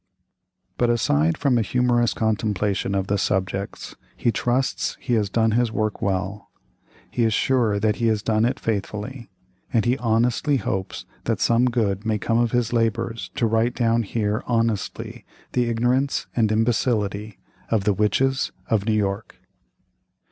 But 0.79 0.89
aside 0.89 1.37
from 1.37 1.59
a 1.59 1.61
humorous 1.61 2.15
contemplation 2.15 2.95
of 2.95 3.05
the 3.05 3.19
subjects, 3.19 3.93
he 4.17 4.31
trusts 4.31 4.97
he 4.99 5.13
has 5.13 5.29
done 5.29 5.51
his 5.51 5.71
work 5.71 6.01
well; 6.01 6.49
he 7.11 7.23
is 7.23 7.35
sure 7.35 7.79
he 7.93 8.07
has 8.07 8.23
done 8.23 8.43
it 8.43 8.59
faithfully, 8.59 9.29
and 9.71 9.85
he 9.85 9.99
honestly 9.99 10.57
hopes 10.57 11.05
that 11.25 11.39
some 11.39 11.65
good 11.69 12.03
may 12.03 12.17
come 12.17 12.39
of 12.39 12.49
his 12.51 12.73
labors 12.73 13.29
to 13.35 13.45
write 13.45 13.75
down 13.75 14.01
here 14.01 14.41
honestly 14.47 15.23
the 15.51 15.69
ignorance 15.69 16.25
and 16.35 16.51
imbecility 16.51 17.37
of 17.69 17.83
The 17.83 17.93
Witches 17.93 18.51
of 18.71 18.85
New 18.87 18.93
York. 18.95 19.35